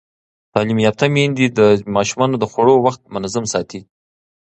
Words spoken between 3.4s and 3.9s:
ساتي.